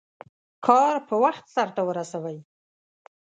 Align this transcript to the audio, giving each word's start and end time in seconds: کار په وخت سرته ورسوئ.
کار 0.65 0.95
په 1.07 1.15
وخت 1.23 1.45
سرته 1.55 1.81
ورسوئ. 1.85 2.37